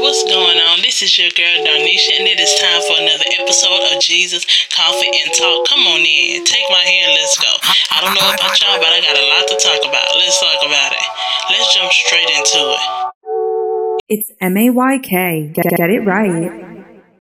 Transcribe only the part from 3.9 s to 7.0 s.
of Jesus Coffee and Talk. Come on in, take my